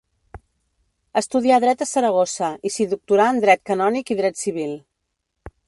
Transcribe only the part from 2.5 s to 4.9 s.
i s'hi doctorà en dret canònic i dret civil.